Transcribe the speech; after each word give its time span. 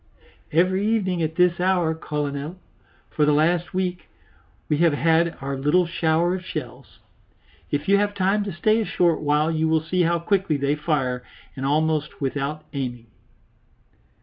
"Every 0.51 0.83
evening 0.83 1.21
at 1.21 1.35
this 1.35 1.59
hour, 1.59 1.93
Colonel, 1.93 2.55
for 3.11 3.23
the 3.23 3.33
last 3.33 3.71
week, 3.71 4.09
we 4.67 4.77
have 4.77 4.93
had 4.93 5.37
our 5.41 5.55
little 5.55 5.85
shower 5.85 6.33
of 6.33 6.43
shells. 6.43 6.97
If 7.69 7.87
you 7.87 7.99
have 7.99 8.15
time 8.15 8.43
to 8.45 8.51
stay 8.51 8.81
a 8.81 8.85
short 8.85 9.21
while 9.21 9.51
you 9.51 9.67
will 9.67 9.81
see 9.83 10.01
how 10.01 10.17
quickly 10.17 10.57
they 10.57 10.73
fire 10.73 11.23
and 11.55 11.67
almost 11.67 12.19
without 12.19 12.63
aiming." 12.73 13.05